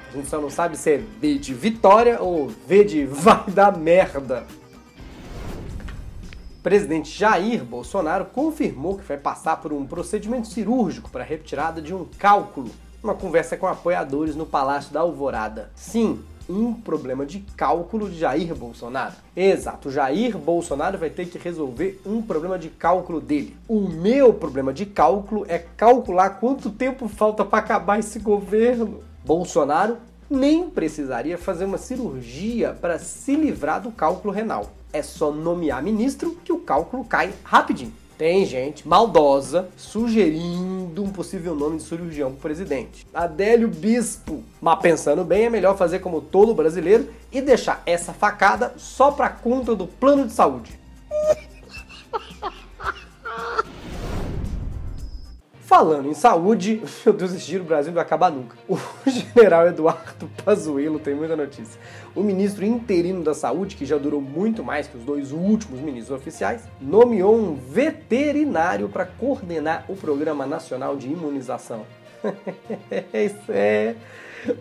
A 0.10 0.15
gente 0.15 0.29
só 0.29 0.39
não 0.39 0.50
sabe 0.50 0.77
se 0.77 0.91
é 0.91 0.98
V 0.98 1.38
de 1.38 1.53
vitória 1.53 2.22
ou 2.22 2.48
V 2.48 2.86
de 2.86 3.03
vai 3.12 3.43
dar 3.50 3.77
merda. 3.77 4.45
Presidente 6.63 7.12
Jair 7.12 7.63
Bolsonaro 7.63 8.25
confirmou 8.25 8.98
que 8.98 9.03
vai 9.03 9.17
passar 9.17 9.57
por 9.57 9.74
um 9.74 9.86
procedimento 9.86 10.48
cirúrgico 10.48 11.12
para 11.12 11.24
retirada 11.24 11.81
de 11.81 11.93
um 11.93 12.05
cálculo. 12.17 12.72
Uma 13.05 13.13
conversa 13.13 13.55
com 13.55 13.67
apoiadores 13.67 14.35
no 14.35 14.47
Palácio 14.47 14.91
da 14.91 15.01
Alvorada. 15.01 15.69
Sim, 15.75 16.24
um 16.50 16.74
problema 16.74 17.24
de 17.24 17.39
cálculo 17.55 18.09
de 18.09 18.17
Jair 18.17 18.55
Bolsonaro. 18.55 19.13
Exato, 19.38 19.91
Jair 19.91 20.35
Bolsonaro 20.35 20.97
vai 20.97 21.12
ter 21.12 21.27
que 21.27 21.38
resolver 21.38 22.01
um 22.03 22.19
problema 22.19 22.57
de 22.57 22.67
cálculo 22.67 23.21
dele. 23.21 23.55
O 23.67 23.81
meu 23.81 24.33
problema 24.33 24.74
de 24.74 24.88
cálculo 24.88 25.45
é 25.47 25.59
calcular 25.59 26.39
quanto 26.39 26.71
tempo 26.71 27.07
falta 27.07 27.45
para 27.45 27.59
acabar 27.59 28.00
esse 28.00 28.17
governo. 28.17 29.03
Bolsonaro 29.24 29.97
nem 30.27 30.67
precisaria 30.67 31.38
fazer 31.38 31.65
uma 31.65 31.77
cirurgia 31.77 32.74
para 32.74 32.97
se 32.97 33.35
livrar 33.35 33.83
do 33.83 33.91
cálculo 33.91 34.33
renal. 34.33 34.71
É 34.91 35.03
só 35.03 35.31
nomear 35.31 35.83
ministro 35.83 36.39
que 36.43 36.51
o 36.51 36.57
cálculo 36.57 37.05
cai 37.05 37.31
rapidinho. 37.43 37.93
Tem 38.17 38.45
gente 38.45 38.88
maldosa 38.88 39.67
sugerindo 39.75 41.03
um 41.03 41.10
possível 41.10 41.53
nome 41.53 41.77
de 41.77 41.84
cirurgião 41.84 42.31
pro 42.31 42.39
presidente. 42.39 43.05
Adélio 43.13 43.67
Bispo. 43.67 44.41
Mas 44.62 44.79
pensando 44.79 45.25
bem, 45.25 45.45
é 45.45 45.50
melhor 45.50 45.77
fazer 45.77 46.00
como 46.00 46.22
todo 46.22 46.53
brasileiro 46.53 47.10
e 47.29 47.41
deixar 47.41 47.84
essa 47.86 48.13
facada 48.13 48.74
só 48.77 49.12
pra 49.12 49.29
conta 49.29 49.75
do 49.75 49.86
plano 49.86 50.25
de 50.25 50.31
saúde. 50.31 50.79
Falando 55.65 56.07
em 56.07 56.13
saúde, 56.13 56.84
meu 57.03 57.13
Deus, 57.13 57.34
esse 57.34 57.43
giro 57.45 57.63
Brasil 57.63 57.88
não 57.88 57.95
vai 57.95 58.03
acabar 58.03 58.31
nunca. 58.31 58.55
O 58.69 58.77
general 59.10 59.67
Eduardo 59.67 60.29
Pazuello 60.43 61.00
tem 61.00 61.15
muita 61.15 61.36
notícia. 61.36 61.79
O 62.15 62.22
ministro 62.22 62.63
interino 62.63 63.24
da 63.24 63.34
Saúde, 63.34 63.75
que 63.75 63.84
já 63.84 63.98
durou 63.98 64.22
muito 64.22 64.63
mais 64.63 64.88
que 64.88 64.95
os 64.95 65.03
dois 65.03 65.31
últimos 65.31 65.79
ministros 65.79 66.15
oficiais, 66.15 66.62
nomeou 66.79 67.36
um 67.36 67.55
veterinário 67.55 68.88
para 68.89 69.05
coordenar 69.05 69.86
o 69.89 69.95
Programa 69.95 70.45
Nacional 70.45 70.95
de 70.95 71.07
Imunização. 71.07 71.84
Isso 73.12 73.51
é 73.51 73.95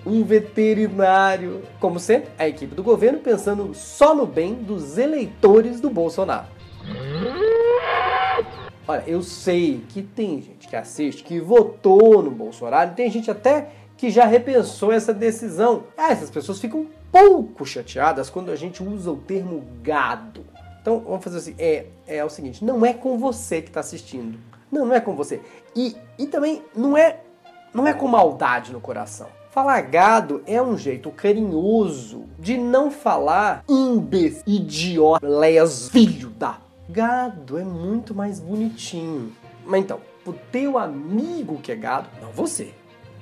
um 0.06 0.24
veterinário. 0.24 1.62
Como 1.78 2.00
sempre, 2.00 2.30
a 2.38 2.48
equipe 2.48 2.74
do 2.74 2.82
governo 2.82 3.18
pensando 3.18 3.74
só 3.74 4.14
no 4.14 4.24
bem 4.24 4.54
dos 4.54 4.96
eleitores 4.96 5.82
do 5.82 5.90
Bolsonaro. 5.90 6.46
Olha, 8.86 9.02
eu 9.06 9.22
sei 9.22 9.82
que 9.88 10.02
tem 10.02 10.42
gente 10.42 10.68
que 10.68 10.76
assiste 10.76 11.24
que 11.24 11.40
votou 11.40 12.22
no 12.22 12.30
Bolsonaro, 12.30 12.94
tem 12.94 13.10
gente 13.10 13.30
até 13.30 13.70
que 13.96 14.10
já 14.10 14.26
repensou 14.26 14.92
essa 14.92 15.14
decisão. 15.14 15.84
Ah, 15.96 16.12
essas 16.12 16.28
pessoas 16.28 16.60
ficam 16.60 16.86
pouco 17.10 17.64
chateadas 17.64 18.28
quando 18.28 18.50
a 18.50 18.56
gente 18.56 18.82
usa 18.82 19.10
o 19.10 19.16
termo 19.16 19.64
gado. 19.82 20.44
Então, 20.82 21.00
vamos 21.00 21.24
fazer 21.24 21.38
assim, 21.38 21.54
é, 21.58 21.86
é 22.06 22.22
o 22.22 22.28
seguinte, 22.28 22.62
não 22.62 22.84
é 22.84 22.92
com 22.92 23.16
você 23.16 23.62
que 23.62 23.68
está 23.68 23.80
assistindo. 23.80 24.38
Não, 24.70 24.84
não 24.84 24.94
é 24.94 25.00
com 25.00 25.14
você. 25.14 25.40
E, 25.74 25.96
e 26.18 26.26
também 26.26 26.62
não 26.76 26.94
é, 26.94 27.20
não 27.72 27.86
é 27.86 27.94
com 27.94 28.06
maldade 28.06 28.70
no 28.70 28.80
coração. 28.80 29.28
Falar 29.50 29.80
gado 29.82 30.42
é 30.46 30.60
um 30.60 30.76
jeito 30.76 31.10
carinhoso 31.10 32.24
de 32.38 32.58
não 32.58 32.90
falar 32.90 33.64
imbecil, 33.66 34.42
idiota, 34.46 35.26
les, 35.26 35.88
filho 35.88 36.28
da 36.30 36.58
Gado 36.94 37.58
é 37.58 37.64
muito 37.64 38.14
mais 38.14 38.38
bonitinho. 38.38 39.32
Mas 39.66 39.80
então, 39.80 40.00
o 40.24 40.32
teu 40.32 40.78
amigo 40.78 41.58
que 41.60 41.72
é 41.72 41.74
gado, 41.74 42.08
não 42.22 42.30
você. 42.30 42.72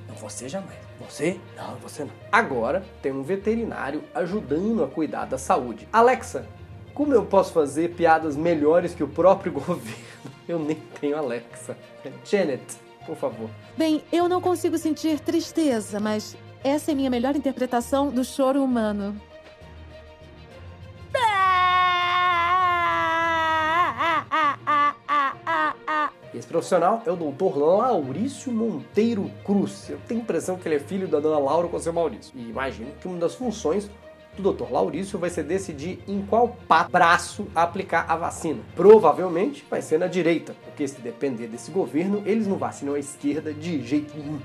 Não 0.06 0.14
você 0.14 0.46
jamais. 0.46 0.76
Você? 1.00 1.40
Não, 1.56 1.76
você 1.76 2.04
não. 2.04 2.12
Agora 2.30 2.84
tem 3.00 3.10
um 3.10 3.22
veterinário 3.22 4.04
ajudando 4.14 4.84
a 4.84 4.88
cuidar 4.88 5.24
da 5.24 5.38
saúde. 5.38 5.88
Alexa, 5.90 6.46
como 6.92 7.14
eu 7.14 7.24
posso 7.24 7.54
fazer 7.54 7.94
piadas 7.94 8.36
melhores 8.36 8.94
que 8.94 9.02
o 9.02 9.08
próprio 9.08 9.52
governo? 9.56 10.04
Eu 10.46 10.58
nem 10.58 10.76
tenho 11.00 11.16
Alexa. 11.16 11.74
Janet, 12.26 12.76
por 13.06 13.16
favor. 13.16 13.48
Bem, 13.74 14.04
eu 14.12 14.28
não 14.28 14.42
consigo 14.42 14.76
sentir 14.76 15.18
tristeza, 15.18 15.98
mas 15.98 16.36
essa 16.62 16.92
é 16.92 16.94
minha 16.94 17.08
melhor 17.08 17.34
interpretação 17.34 18.10
do 18.10 18.22
choro 18.22 18.62
humano. 18.62 19.18
Esse 26.34 26.46
profissional 26.46 27.02
é 27.04 27.10
o 27.10 27.16
doutor 27.16 27.58
Laurício 27.58 28.50
Monteiro 28.50 29.30
Cruz. 29.44 29.90
Eu 29.90 29.98
tenho 30.08 30.20
a 30.20 30.22
impressão 30.22 30.56
que 30.56 30.66
ele 30.66 30.76
é 30.76 30.80
filho 30.80 31.06
da 31.06 31.20
dona 31.20 31.38
Laura 31.38 31.68
com 31.68 31.78
seu 31.78 31.92
Maurício. 31.92 32.32
E 32.34 32.48
imagino 32.48 32.90
que 33.00 33.06
uma 33.06 33.18
das 33.18 33.34
funções 33.34 33.90
do 34.36 34.50
Dr. 34.50 34.72
Laurício 34.72 35.18
vai 35.18 35.28
ser 35.28 35.42
decidir 35.42 36.02
em 36.08 36.22
qual 36.22 36.56
braço 36.90 37.46
aplicar 37.54 38.06
a 38.08 38.16
vacina. 38.16 38.60
Provavelmente 38.74 39.62
vai 39.68 39.82
ser 39.82 39.98
na 39.98 40.06
direita, 40.06 40.54
porque 40.64 40.88
se 40.88 41.02
depender 41.02 41.48
desse 41.48 41.70
governo, 41.70 42.22
eles 42.24 42.46
não 42.46 42.56
vacinam 42.56 42.94
a 42.94 42.98
esquerda 42.98 43.52
de 43.52 43.82
jeito 43.82 44.16
nenhum. 44.16 44.40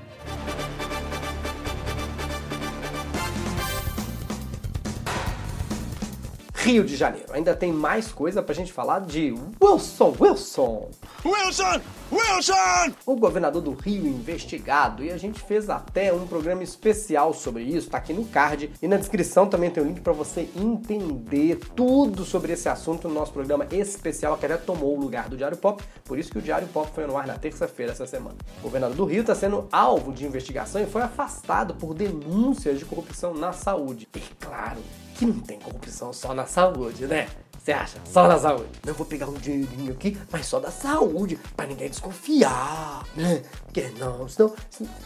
Rio 6.68 6.84
de 6.84 6.96
Janeiro. 6.96 7.32
Ainda 7.32 7.56
tem 7.56 7.72
mais 7.72 8.08
coisa 8.08 8.42
pra 8.42 8.54
gente 8.54 8.74
falar 8.74 9.00
de 9.00 9.32
Wilson 9.58 10.14
Wilson. 10.20 10.90
Wilson! 11.24 11.80
Wilson! 12.12 12.94
O 13.06 13.16
governador 13.16 13.62
do 13.62 13.72
Rio 13.72 14.06
investigado 14.06 15.02
e 15.02 15.10
a 15.10 15.16
gente 15.16 15.40
fez 15.40 15.70
até 15.70 16.12
um 16.12 16.26
programa 16.26 16.62
especial 16.62 17.32
sobre 17.32 17.62
isso, 17.62 17.88
tá 17.88 17.96
aqui 17.96 18.12
no 18.12 18.26
card 18.26 18.70
e 18.82 18.86
na 18.86 18.98
descrição 18.98 19.46
também 19.46 19.70
tem 19.70 19.82
o 19.82 19.86
um 19.86 19.88
link 19.88 20.02
para 20.02 20.12
você 20.12 20.46
entender 20.54 21.58
tudo 21.74 22.22
sobre 22.22 22.52
esse 22.52 22.68
assunto 22.68 23.08
no 23.08 23.14
nosso 23.14 23.32
programa 23.32 23.66
especial 23.70 24.36
que 24.36 24.44
até 24.44 24.58
tomou 24.58 24.94
o 24.94 25.00
lugar 25.00 25.30
do 25.30 25.38
Diário 25.38 25.56
Pop, 25.56 25.82
por 26.04 26.18
isso 26.18 26.30
que 26.30 26.38
o 26.38 26.42
Diário 26.42 26.68
Pop 26.68 26.90
foi 26.94 27.06
no 27.06 27.16
ar 27.16 27.26
na 27.26 27.38
terça-feira 27.38 27.92
essa 27.92 28.06
semana. 28.06 28.36
O 28.58 28.64
governador 28.64 28.94
do 28.94 29.06
Rio 29.06 29.22
está 29.22 29.34
sendo 29.34 29.66
alvo 29.72 30.12
de 30.12 30.26
investigação 30.26 30.82
e 30.82 30.86
foi 30.86 31.00
afastado 31.00 31.74
por 31.76 31.94
denúncias 31.94 32.78
de 32.78 32.84
corrupção 32.84 33.32
na 33.32 33.54
saúde. 33.54 34.06
E 34.14 34.20
claro, 34.38 34.80
que 35.18 35.26
não 35.26 35.40
tem 35.40 35.58
corrupção 35.58 36.12
só 36.12 36.32
na 36.32 36.46
saúde, 36.46 37.06
né? 37.06 37.28
Você 37.68 37.72
acha? 37.72 37.98
Só 38.06 38.26
na 38.26 38.38
saúde. 38.38 38.70
Não 38.86 38.94
vou 38.94 39.04
pegar 39.04 39.26
um 39.26 39.34
dinheirinho 39.34 39.92
aqui, 39.92 40.16
mas 40.32 40.46
só 40.46 40.58
da 40.58 40.70
saúde, 40.70 41.38
para 41.54 41.66
ninguém 41.66 41.90
desconfiar, 41.90 43.04
né? 43.14 43.42
Porque 43.62 43.92
não, 43.98 44.26
senão, 44.26 44.54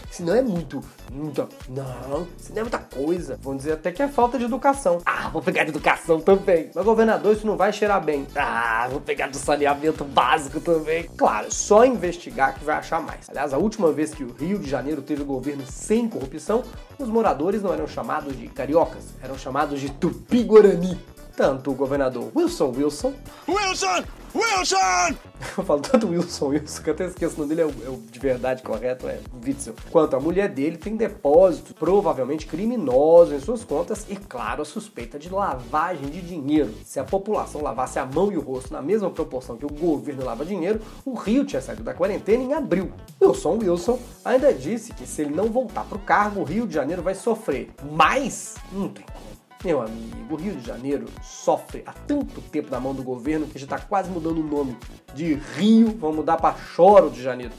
senão 0.08 0.32
é 0.32 0.42
muito, 0.42 0.80
muita, 1.10 1.48
não, 1.68 2.24
senão 2.38 2.58
é 2.58 2.62
muita 2.62 2.78
coisa. 2.78 3.36
Vão 3.42 3.56
dizer 3.56 3.72
até 3.72 3.90
que 3.90 4.00
é 4.00 4.06
falta 4.06 4.38
de 4.38 4.44
educação. 4.44 5.00
Ah, 5.04 5.28
vou 5.28 5.42
pegar 5.42 5.64
de 5.64 5.70
educação 5.70 6.20
também. 6.20 6.70
Mas 6.72 6.84
governador, 6.84 7.34
isso 7.34 7.44
não 7.44 7.56
vai 7.56 7.72
cheirar 7.72 8.00
bem. 8.00 8.28
Ah, 8.36 8.86
vou 8.88 9.00
pegar 9.00 9.26
do 9.26 9.38
saneamento 9.38 10.04
básico 10.04 10.60
também. 10.60 11.10
Claro, 11.16 11.52
só 11.52 11.84
investigar 11.84 12.54
que 12.54 12.64
vai 12.64 12.76
achar 12.76 13.02
mais. 13.02 13.28
Aliás, 13.28 13.52
a 13.52 13.58
última 13.58 13.90
vez 13.90 14.14
que 14.14 14.22
o 14.22 14.32
Rio 14.32 14.60
de 14.60 14.70
Janeiro 14.70 15.02
teve 15.02 15.24
governo 15.24 15.64
sem 15.66 16.08
corrupção, 16.08 16.62
os 16.96 17.08
moradores 17.08 17.60
não 17.60 17.74
eram 17.74 17.88
chamados 17.88 18.38
de 18.38 18.46
cariocas, 18.46 19.06
eram 19.20 19.36
chamados 19.36 19.80
de 19.80 19.90
tupi-guarani 19.90 20.96
tanto 21.36 21.70
o 21.70 21.74
governador 21.74 22.30
Wilson 22.34 22.72
Wilson. 22.76 23.14
Wilson! 23.48 24.04
Wilson! 24.34 25.16
Eu 25.58 25.64
falo 25.64 25.80
tanto 25.80 26.08
Wilson 26.08 26.46
Wilson 26.46 26.82
que 26.82 26.88
eu 26.88 26.94
até 26.94 27.06
esqueço 27.06 27.34
o 27.34 27.38
nome 27.40 27.54
dele, 27.54 27.62
é 27.62 27.66
o, 27.66 27.86
é 27.86 27.90
o 27.90 28.00
de 28.10 28.18
verdade 28.18 28.62
correto, 28.62 29.06
é 29.06 29.20
Witzel. 29.44 29.74
Quanto 29.90 30.16
a 30.16 30.20
mulher 30.20 30.48
dele 30.48 30.78
tem 30.78 30.96
depósitos 30.96 31.72
provavelmente 31.72 32.46
criminosos 32.46 33.34
em 33.34 33.40
suas 33.40 33.64
contas 33.64 34.06
e, 34.08 34.16
claro, 34.16 34.62
a 34.62 34.64
suspeita 34.64 35.18
de 35.18 35.28
lavagem 35.28 36.08
de 36.08 36.22
dinheiro. 36.22 36.72
Se 36.84 36.98
a 36.98 37.04
população 37.04 37.60
lavasse 37.60 37.98
a 37.98 38.06
mão 38.06 38.32
e 38.32 38.38
o 38.38 38.40
rosto 38.40 38.72
na 38.72 38.80
mesma 38.80 39.10
proporção 39.10 39.56
que 39.56 39.66
o 39.66 39.72
governo 39.72 40.24
lava 40.24 40.44
dinheiro, 40.44 40.80
o 41.04 41.14
Rio 41.14 41.44
tinha 41.44 41.60
saído 41.60 41.82
da 41.82 41.92
quarentena 41.92 42.42
em 42.42 42.54
abril. 42.54 42.90
Wilson 43.20 43.58
Wilson 43.58 43.98
ainda 44.24 44.54
disse 44.54 44.94
que 44.94 45.06
se 45.06 45.22
ele 45.22 45.34
não 45.34 45.48
voltar 45.48 45.84
para 45.84 45.98
o 45.98 46.00
cargo, 46.00 46.40
o 46.40 46.44
Rio 46.44 46.66
de 46.66 46.74
Janeiro 46.74 47.02
vai 47.02 47.14
sofrer. 47.14 47.70
Mas 47.90 48.54
não 48.72 48.88
tem 48.88 49.04
como 49.04 49.41
meu 49.64 49.80
amigo, 49.80 50.34
o 50.34 50.36
Rio 50.36 50.56
de 50.56 50.66
Janeiro 50.66 51.06
sofre 51.22 51.82
há 51.86 51.92
tanto 51.92 52.40
tempo 52.40 52.70
na 52.70 52.80
mão 52.80 52.94
do 52.94 53.02
governo 53.02 53.46
que 53.46 53.58
já 53.58 53.64
está 53.64 53.78
quase 53.78 54.10
mudando 54.10 54.38
o 54.38 54.42
nome. 54.42 54.76
De 55.14 55.34
Rio, 55.34 55.96
vamos 55.98 56.16
mudar 56.16 56.36
para 56.36 56.56
Choro 56.56 57.10
de 57.10 57.22
Janeiro. 57.22 57.52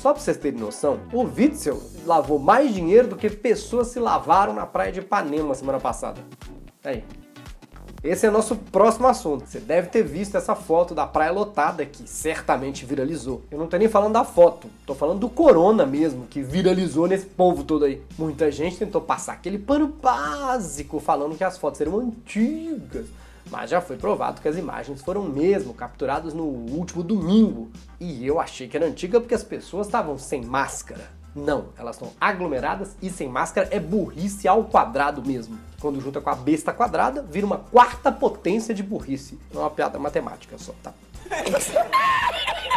Só 0.00 0.12
pra 0.12 0.22
vocês 0.22 0.36
terem 0.36 0.60
noção, 0.60 1.00
o 1.12 1.22
Witzel 1.22 1.82
lavou 2.06 2.38
mais 2.38 2.72
dinheiro 2.72 3.08
do 3.08 3.16
que 3.16 3.28
pessoas 3.28 3.88
se 3.88 3.98
lavaram 3.98 4.54
na 4.54 4.64
praia 4.64 4.92
de 4.92 5.00
Ipanema 5.00 5.54
semana 5.54 5.80
passada. 5.80 6.20
Aí. 6.84 7.02
Esse 8.02 8.26
é 8.26 8.30
nosso 8.30 8.54
próximo 8.54 9.08
assunto. 9.08 9.44
Você 9.44 9.58
deve 9.58 9.88
ter 9.88 10.04
visto 10.04 10.36
essa 10.36 10.54
foto 10.54 10.94
da 10.94 11.04
praia 11.04 11.32
lotada 11.32 11.84
que 11.84 12.08
certamente 12.08 12.86
viralizou. 12.86 13.42
Eu 13.50 13.58
não 13.58 13.66
tô 13.66 13.76
nem 13.76 13.88
falando 13.88 14.12
da 14.12 14.24
foto, 14.24 14.68
tô 14.86 14.94
falando 14.94 15.18
do 15.18 15.28
corona 15.28 15.84
mesmo, 15.84 16.26
que 16.26 16.40
viralizou 16.40 17.08
nesse 17.08 17.26
povo 17.26 17.64
todo 17.64 17.84
aí. 17.84 18.00
Muita 18.16 18.52
gente 18.52 18.76
tentou 18.76 19.00
passar 19.00 19.32
aquele 19.32 19.58
pano 19.58 19.88
básico 19.88 21.00
falando 21.00 21.36
que 21.36 21.42
as 21.42 21.58
fotos 21.58 21.80
eram 21.80 21.98
antigas. 21.98 23.06
Mas 23.50 23.70
já 23.70 23.80
foi 23.80 23.96
provado 23.96 24.40
que 24.40 24.48
as 24.48 24.56
imagens 24.56 25.02
foram 25.02 25.24
mesmo 25.24 25.74
capturadas 25.74 26.32
no 26.32 26.44
último 26.44 27.02
domingo. 27.02 27.68
E 27.98 28.24
eu 28.24 28.38
achei 28.38 28.68
que 28.68 28.76
era 28.76 28.86
antiga 28.86 29.20
porque 29.20 29.34
as 29.34 29.42
pessoas 29.42 29.88
estavam 29.88 30.16
sem 30.18 30.44
máscara. 30.44 31.17
Não, 31.34 31.66
elas 31.76 31.96
estão 31.96 32.12
aglomeradas 32.20 32.96
e 33.00 33.10
sem 33.10 33.28
máscara 33.28 33.68
é 33.70 33.78
burrice 33.78 34.48
ao 34.48 34.64
quadrado 34.64 35.22
mesmo. 35.24 35.58
Quando 35.80 36.00
junta 36.00 36.20
com 36.20 36.30
a 36.30 36.34
besta 36.34 36.72
quadrada, 36.72 37.22
vira 37.22 37.46
uma 37.46 37.58
quarta 37.58 38.10
potência 38.10 38.74
de 38.74 38.82
burrice. 38.82 39.38
Não 39.52 39.60
é 39.60 39.64
uma 39.64 39.70
piada 39.70 39.98
matemática 39.98 40.58
só, 40.58 40.72
tá? 40.82 40.92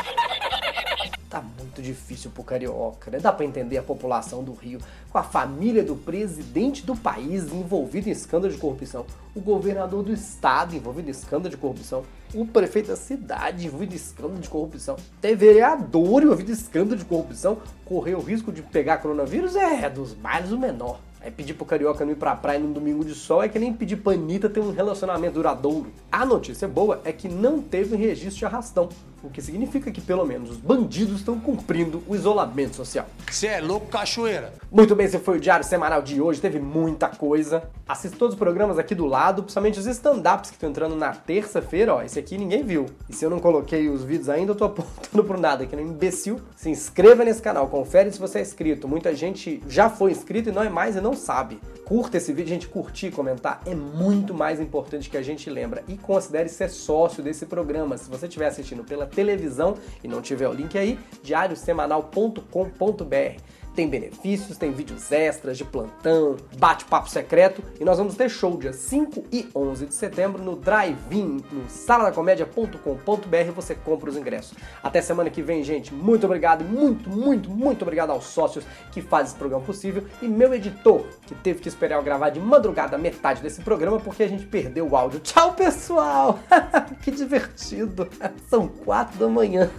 Muito 1.72 1.84
difícil 1.84 2.30
pro 2.32 2.44
carioca, 2.44 3.10
né? 3.10 3.18
Dá 3.18 3.32
pra 3.32 3.46
entender 3.46 3.78
a 3.78 3.82
população 3.82 4.44
do 4.44 4.51
Rio 4.51 4.80
com 5.10 5.18
a 5.18 5.24
família 5.24 5.82
do 5.82 5.96
presidente 5.96 6.86
do 6.86 6.98
país 6.98 7.50
envolvido 7.50 8.10
em 8.10 8.12
escândalo 8.12 8.51
de 8.51 8.60
corrupção, 8.60 9.06
o 9.34 9.40
governador 9.40 10.04
do 10.04 10.12
estado 10.12 10.75
envolvido 10.75 11.08
em 11.08 11.12
escândalo 11.12 11.50
de 11.50 11.56
corrupção, 11.56 12.04
o 12.36 12.46
prefeito 12.46 12.90
da 12.90 12.98
cidade 12.98 13.66
envolvido 13.66 13.94
em 13.94 13.96
escândalo 13.96 14.42
de 14.42 14.50
corrupção, 14.50 14.98
ter 15.22 15.34
vereador 15.34 16.22
envolvido 16.22 16.51
em 16.51 16.54
escândalo 16.54 16.98
de 16.98 17.06
corrupção, 17.06 17.60
correr 17.86 18.16
o 18.16 18.22
risco 18.22 18.51
de 18.51 18.62
pegar 18.62 18.98
coronavírus 18.98 19.56
é 19.56 19.90
dos 19.90 20.13
males 20.13 20.51
o 20.51 20.60
menor. 20.60 21.00
Aí 21.22 21.32
pedir 21.32 21.54
pro 21.54 21.66
carioca 21.66 22.04
não 22.04 22.12
ir 22.12 22.16
pra 22.16 22.36
praia 22.36 22.60
num 22.60 22.74
domingo 22.74 23.06
de 23.06 23.13
sol 23.13 23.44
é 23.44 23.48
que 23.48 23.60
nem 23.60 23.72
pedir 23.72 23.98
pra 23.98 24.13
Anitta 24.13 24.50
ter 24.50 24.60
um 24.60 24.72
relacionamento 24.72 25.36
duradouro. 25.36 25.92
A 26.12 26.25
notícia 26.25 26.68
boa 26.68 27.00
é 27.06 27.13
que 27.13 27.30
não 27.30 27.62
teve 27.62 27.96
registro 27.96 28.40
de 28.40 28.46
arrastão, 28.46 28.90
o 29.24 29.30
que 29.30 29.42
significa 29.42 29.92
que 29.92 30.01
pelo 30.01 30.25
menos 30.25 30.51
os 30.51 30.58
bandidos 30.58 31.20
estão 31.20 31.40
cumprindo 31.40 32.04
o 32.08 32.16
isolamento 32.16 32.75
social. 32.75 33.06
Você 33.30 33.48
é 33.48 33.62
louco, 33.62 33.88
cachoeira? 33.88 34.54
Muito 34.72 34.96
bem, 34.96 35.06
esse 35.06 35.20
foi 35.20 35.38
o 35.38 35.40
Diário 35.40 35.66
Semanal 35.66 36.01
de 36.01 36.22
hoje, 36.22 36.42
teve 36.42 36.60
muita 36.60 37.10
coisa. 37.10 37.63
Assista 37.88 38.18
todos 38.18 38.36
os 38.36 38.40
programas 38.40 38.80
aqui 38.80 38.96
do 38.96 39.06
lado, 39.06 39.44
principalmente 39.44 39.80
os 39.80 39.86
stand-ups 39.86 40.50
que 40.50 40.56
estão 40.56 40.70
entrando 40.70 40.96
na 40.96 41.12
terça-feira, 41.12 41.96
ó, 41.96 42.01
esse 42.01 42.18
aqui 42.18 42.38
ninguém 42.38 42.63
viu. 42.63 42.86
E 43.10 43.13
se 43.13 43.25
eu 43.25 43.30
não 43.30 43.40
coloquei 43.40 43.90
os 43.90 44.04
vídeos 44.04 44.30
ainda, 44.30 44.51
eu 44.51 44.56
tô 44.56 44.66
apontando 44.66 45.24
pro 45.24 45.40
nada, 45.40 45.66
que 45.66 45.75
nem 45.75 45.86
um 45.86 45.90
imbecil. 45.90 46.40
Se 46.56 46.70
inscreva 46.70 47.24
nesse 47.24 47.42
canal, 47.42 47.68
confere 47.68 48.12
se 48.12 48.20
você 48.20 48.40
é 48.40 48.42
inscrito. 48.42 48.88
Muita 48.88 49.13
gente 49.16 49.62
já 49.68 49.90
foi 49.90 50.12
inscrito 50.12 50.50
e 50.50 50.51
não 50.51 50.63
é 50.63 50.70
mais 50.70 50.96
e 50.96 51.01
não 51.01 51.16
sabe. 51.16 51.60
Curta 51.92 52.16
esse 52.16 52.32
vídeo, 52.32 52.48
gente, 52.48 52.70
curtir 52.70 53.12
comentar 53.12 53.62
é 53.66 53.76
muito 53.76 54.34
mais 54.34 54.62
importante 54.62 55.10
que 55.10 55.18
a 55.18 55.22
gente 55.22 55.50
lembra. 55.50 55.84
E 55.90 55.98
considere 55.98 56.48
ser 56.48 56.70
sócio 56.70 57.22
desse 57.22 57.46
programa. 57.46 57.98
Se 57.98 58.10
você 58.10 58.28
estiver 58.28 58.48
assistindo 58.48 58.82
pela 58.82 59.06
televisão 59.06 59.76
e 60.02 60.08
não 60.08 60.22
tiver 60.22 60.48
o 60.48 60.54
link 60.54 60.78
aí, 60.78 60.98
diariosemanal.com.br. 61.22 63.42
Tem 63.75 63.88
benefícios, 63.88 64.58
tem 64.58 64.72
vídeos 64.72 65.12
extras 65.12 65.58
de 65.58 65.63
plantão, 65.63 66.36
bate-papo 66.58 67.10
secreto 67.10 67.63
e 67.80 67.86
nós 67.86 67.98
vamos 67.98 68.16
ter 68.16 68.30
show 68.30 68.58
dia 68.58 68.74
5 68.74 69.25
e 69.32 69.50
11 69.56 69.86
de 69.86 69.94
setembro 69.94 70.44
no 70.44 70.58
Drive-In, 70.58 71.42
no 71.51 71.70
saladacomédia.com.br 71.70 73.51
você 73.56 73.74
compra 73.74 74.10
os 74.10 74.18
ingressos. 74.18 74.58
Até 74.84 75.01
semana 75.01 75.30
que 75.30 75.42
vem, 75.42 75.63
gente. 75.63 75.94
Muito 75.94 76.25
obrigado, 76.25 76.66
muito, 76.66 77.10
muito, 77.10 77.50
muito 77.50 77.84
obrigado 77.84 78.10
aos 78.10 78.25
sócios 78.25 78.66
que 78.92 79.01
fazem 79.01 79.28
esse 79.28 79.36
programa 79.36 79.63
possível 79.63 80.04
e 80.22 80.28
meu 80.28 80.54
editor, 80.54 81.06
que 81.25 81.34
teve 81.36 81.62
que 81.62 81.70
esperar 81.70 81.96
eu 81.96 82.04
gravar 82.04 82.30
de 82.30 82.42
madrugada 82.42 82.98
metade 82.98 83.42
desse 83.42 83.62
programa 83.62 84.00
porque 84.00 84.24
a 84.24 84.28
gente 84.28 84.46
perdeu 84.46 84.90
o 84.90 84.96
áudio. 84.98 85.22
Tchau, 85.22 85.54
pessoal! 85.54 86.40
que 87.01 87.10
divertido! 87.10 88.10
São 88.50 88.68
quatro 88.68 89.18
da 89.18 89.30
manhã. 89.30 89.70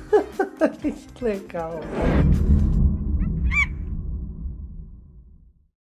que 1.15 1.25
legal. 1.25 1.81